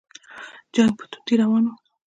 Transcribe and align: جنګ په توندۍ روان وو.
جنګ 0.73 0.91
په 0.99 1.03
توندۍ 1.11 1.33
روان 1.41 1.63
وو. 1.67 1.73